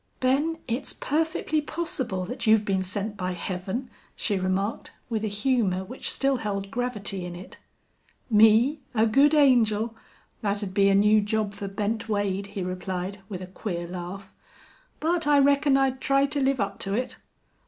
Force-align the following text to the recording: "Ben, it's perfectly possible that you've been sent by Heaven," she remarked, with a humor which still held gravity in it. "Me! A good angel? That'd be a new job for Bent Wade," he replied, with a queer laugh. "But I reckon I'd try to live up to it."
"Ben, 0.19 0.57
it's 0.67 0.93
perfectly 0.93 1.61
possible 1.61 2.25
that 2.25 2.47
you've 2.47 2.65
been 2.65 2.81
sent 2.81 3.15
by 3.15 3.33
Heaven," 3.33 3.91
she 4.15 4.39
remarked, 4.39 4.91
with 5.11 5.23
a 5.23 5.27
humor 5.27 5.83
which 5.83 6.09
still 6.09 6.37
held 6.37 6.71
gravity 6.71 7.23
in 7.23 7.35
it. 7.35 7.57
"Me! 8.27 8.79
A 8.95 9.05
good 9.05 9.35
angel? 9.35 9.95
That'd 10.41 10.73
be 10.73 10.89
a 10.89 10.95
new 10.95 11.21
job 11.21 11.53
for 11.53 11.67
Bent 11.67 12.09
Wade," 12.09 12.47
he 12.57 12.63
replied, 12.63 13.19
with 13.29 13.41
a 13.43 13.45
queer 13.45 13.87
laugh. 13.87 14.33
"But 14.99 15.27
I 15.27 15.37
reckon 15.37 15.77
I'd 15.77 16.01
try 16.01 16.25
to 16.25 16.41
live 16.41 16.59
up 16.59 16.79
to 16.79 16.95
it." 16.95 17.17